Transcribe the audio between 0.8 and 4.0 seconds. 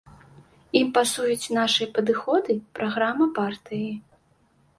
пасуюць нашы падыходы, праграма партыі.